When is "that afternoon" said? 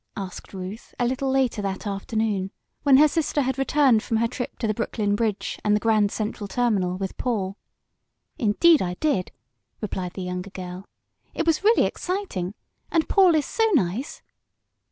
1.61-2.49